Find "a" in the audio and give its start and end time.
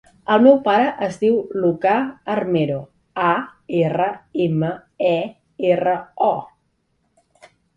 3.27-3.35